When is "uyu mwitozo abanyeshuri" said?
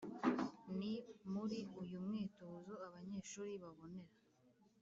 1.81-3.51